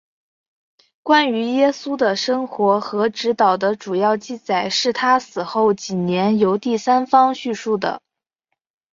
[1.03, 8.01] 关于耶稣的生活和教导的主要记载是他死后几年由第三方叙述的。